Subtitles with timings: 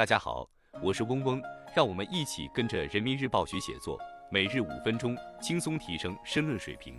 [0.00, 0.48] 大家好，
[0.82, 1.42] 我是嗡嗡，
[1.76, 6.98] 让我们一起跟着人民日报学写作，每日五分钟，轻松提升申论水平。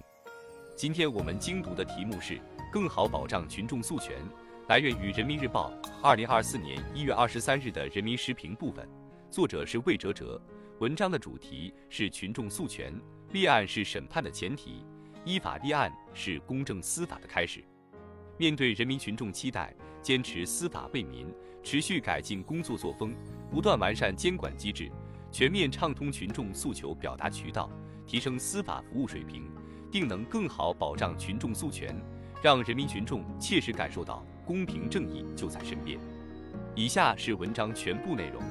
[0.75, 2.39] 今天我们精读的题目是
[2.71, 4.23] 更好保障群众诉权，
[4.67, 8.87] 来源于人民日报二零二四年一月二十三日的人民时评部分，
[9.31, 10.39] 作者是魏哲哲。
[10.77, 12.93] 文章的主题是群众诉权，
[13.31, 14.85] 立案是审判的前提，
[15.25, 17.63] 依法立案是公正司法的开始。
[18.41, 19.71] 面对人民群众期待，
[20.01, 21.31] 坚持司法为民。
[21.61, 23.13] 持续改进工作作风，
[23.51, 24.91] 不断完善监管机制，
[25.31, 27.69] 全面畅通群众诉求表达渠道，
[28.07, 29.47] 提升司法服务水平，
[29.91, 31.95] 定能更好保障群众诉权，
[32.41, 35.99] 让人民群众切实感受到公平正义就在身边。
[36.73, 38.41] 以下是文章全部内容。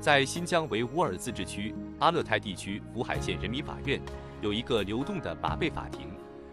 [0.00, 4.00] 在新疆维吾尔自治区阿勒泰地区福海县人民法院，
[4.40, 6.08] 有一个流动的马背法庭，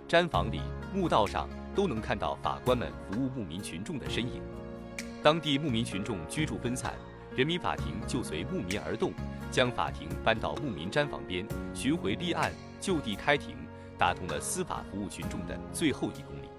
[0.10, 0.60] 毡房里、
[0.94, 4.42] 墓道上都能看到法官们服务牧民群众的身影。
[5.24, 6.94] 当地牧民群众居住分散，
[7.36, 9.14] 人民法庭就随牧民而动，
[9.52, 13.56] 将法庭搬到牧民毡房边，巡回立案，就地开庭，
[13.98, 16.50] 打通了司法服务群众的最后一公里。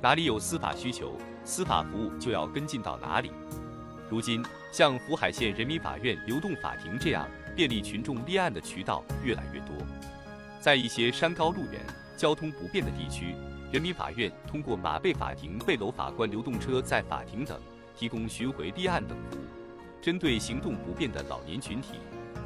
[0.00, 3.30] 哪里有司法需求，司法服务就要跟进到哪里。
[4.10, 9.76] 如今，像福海县人民法院流动法庭这样便利群众立案的渠道越来越多。
[10.60, 11.80] 在一些山高路远、
[12.16, 13.34] 交通不便的地区，
[13.72, 17.58] 人民法院通过马背法庭背篓法官流动车在法庭等。
[17.94, 19.44] 提供巡回立案等服务，
[20.00, 21.90] 针对行动不便的老年群体，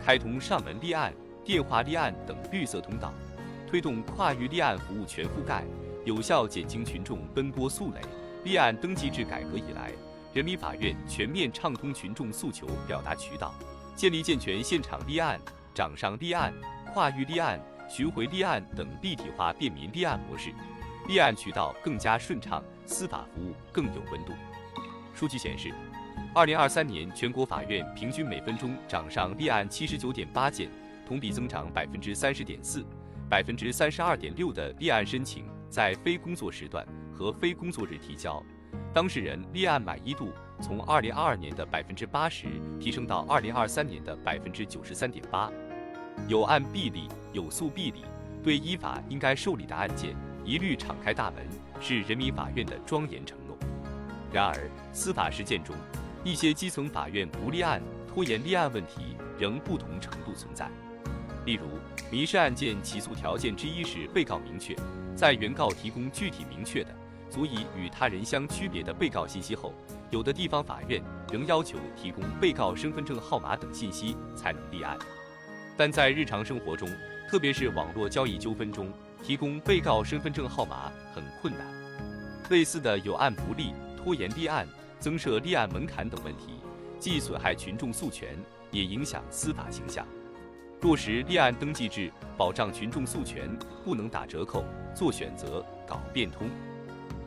[0.05, 3.13] 开通上门立案、电话立案等绿色通道，
[3.67, 5.65] 推动跨域立案服务全覆盖，
[6.05, 8.01] 有效减轻群众奔波速累。
[8.43, 9.93] 立案登记制改革以来，
[10.35, 13.55] 人民法院全面畅通群众诉求表达渠道，
[13.95, 15.41] 建立健全现场立案、
[15.73, 16.53] 掌上立案、
[16.93, 20.51] 跨域立案、巡回立案等立体化便民立案模式，
[21.09, 24.33] 立案渠道更加顺畅，司法服务更有温度。
[25.15, 25.73] 数据显示，
[26.35, 30.69] 二零二三年全国法院平均每分钟掌上立案七十九点八件，
[31.07, 32.85] 同比增长百分之三十点四，
[33.31, 36.85] 百分之三十二点六的立案申请在非工作时段
[37.15, 38.43] 和非工作日提交，
[38.93, 42.49] 当事人立案满意度从二零二二年的百分之八十
[42.81, 45.51] 提升到二零二三年的百分之九十三点八，
[46.27, 48.05] 有案必立，有诉必理，
[48.43, 50.17] 对依法应该受理的案件
[50.47, 51.45] 一律敞开大门，
[51.81, 53.59] 是人民法院的庄严承诺。
[54.33, 55.75] 然而，司法实践中，
[56.23, 60.71] 一些基层法院不立案、拖延立案问题仍不同程度存在。
[61.47, 61.67] 例如，
[62.13, 64.77] 民事案件起诉条件之一是被告明确，
[65.17, 66.95] 在原告提供具体明确的、
[67.29, 69.75] 足以与他人相区别的被告信息后，
[70.11, 71.03] 有的地方法院
[71.33, 74.97] 仍要求提供被告身份证号码等信息才能立案。
[75.77, 76.89] 但在日常生活中，
[77.29, 78.93] 特别是网络交易纠纷中，
[79.27, 81.67] 提供被告身份证号码很困难。
[82.49, 83.73] 类似的有案不立。
[83.97, 84.65] 拖延立案、
[85.01, 86.61] 增设立案门槛等问题，
[87.01, 88.39] 既损害群众诉权，
[88.71, 90.07] 也影响司法形象。
[90.83, 93.51] 落实立案登记制，保障群众诉权，
[93.85, 96.49] 不能打折扣、做选择、搞变通。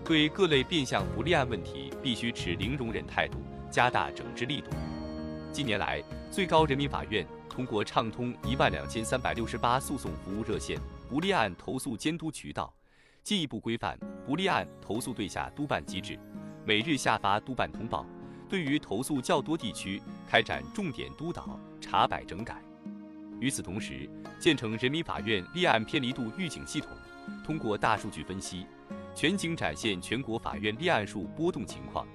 [0.05, 3.39] 对各类变相不立案问题，必须持零容忍态度，
[3.69, 4.69] 加大整治力度。
[5.51, 6.01] 近年来，
[6.31, 12.71] 最高人民法院通过畅通一万两千三百六十八诉讼服务热线、不立案投诉监督渠道，
[13.23, 13.97] 进一步规范
[14.27, 16.19] 不立案投诉对象督办机制。
[16.63, 18.05] 每日下发督办通报，
[18.47, 22.61] 对于投诉较多地区开展重点督导、查摆整改。
[23.39, 24.07] 与此同时，
[24.39, 26.91] 建成人民法院立案偏离度预警系统，
[27.43, 28.67] 通过大数据分析，
[29.15, 32.07] 全景展现全国法院立案数波动情况，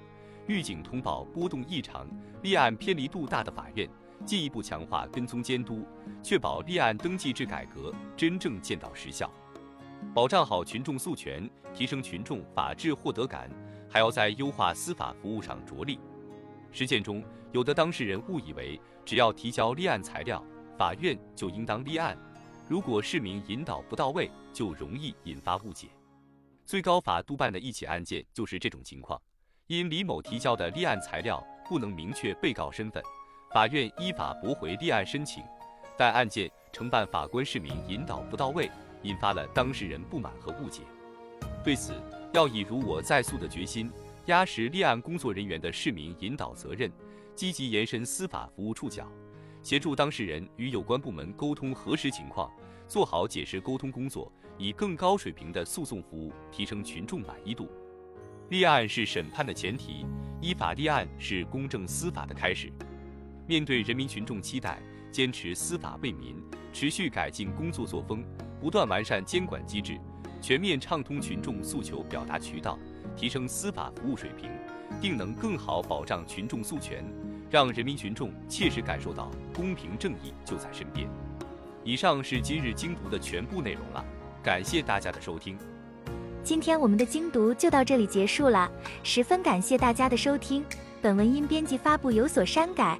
[0.47, 2.07] 预警通报波动异常、
[2.43, 3.89] 立案偏离度大的法院，
[4.25, 5.85] 进一步强化跟踪监督，
[6.23, 9.31] 确保立案登记制改革真正见到实效，
[10.13, 13.49] 保障好群众诉权，提升群众法治获得感。
[13.87, 15.97] 还要在优化司法服务上着力。
[16.69, 20.43] 实践中，有的当事人误以为只要提交立案材料，
[20.77, 22.17] 法院就应当立案。
[22.67, 25.87] 如果市民引导不到位，就容易引发误解。
[26.65, 29.21] 最高法督办的一起案件就是这种情况。
[29.67, 33.01] 因李某提交的立案材料不能明确被告身份，
[33.55, 35.41] 法院依法驳回立案申请。
[35.97, 38.69] 但案件承办法官市民引导不到位，
[39.03, 40.81] 引发了当事人不满和误解。
[41.63, 41.93] 对此，
[42.33, 43.89] 要以如我在诉的决心，
[44.25, 46.91] 压实立案工作人员的市民引导责任，
[47.33, 49.09] 积极延伸司法服务触角，
[49.63, 52.51] 协助当事人与有关部门沟通核实情况，
[52.89, 57.69] 做好解释沟通工作，以更高水平的诉讼服务提升群众满意度。
[58.49, 60.05] 立案是审判的前提，
[60.41, 62.69] 依法立案是公正司法的开始。
[63.47, 64.79] 面对人民群众期待，
[65.11, 66.35] 坚持司法为民，
[66.73, 68.23] 持续改进工作作风，
[68.59, 69.99] 不断完善监管机制。
[70.41, 72.77] 全面畅通群众诉求表达渠道，
[73.15, 74.49] 提升司法服务水平，
[74.99, 77.05] 定能更好保障群众诉权，
[77.49, 77.71] 让。
[77.71, 81.07] 人民群众切实感受到公平正义就在身边。
[81.83, 84.03] 以上是今日精读的全部内容了，
[84.41, 85.55] 感谢大家的收听。
[86.43, 88.71] 今天我们的精读就到这里结束了，
[89.03, 90.63] 十分感谢大家的收听。
[91.01, 92.99] 本文因编辑发布有所删改，